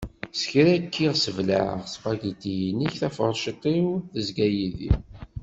[0.39, 4.91] S kra kkiɣ sseblaɛeɣ ssbagiti-inek, tafurciṭ-iw tezga yid-i.